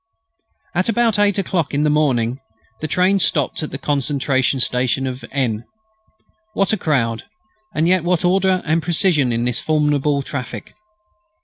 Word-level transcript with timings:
At 0.73 0.89
about 0.89 1.19
eight 1.19 1.37
o'clock 1.37 1.75
in 1.75 1.83
the 1.83 1.89
morning 1.91 2.39
the 2.79 2.87
train 2.87 3.19
stopped 3.19 3.61
at 3.61 3.69
the 3.69 3.77
concentration 3.77 4.59
station 4.59 5.05
of 5.05 5.23
N. 5.31 5.63
What 6.53 6.73
a 6.73 6.75
crowd, 6.77 7.25
and 7.75 7.87
yet 7.87 8.03
what 8.03 8.25
order 8.25 8.63
and 8.65 8.81
precision 8.81 9.31
in 9.31 9.45
this 9.45 9.59
formidable 9.59 10.23
traffic! 10.23 10.73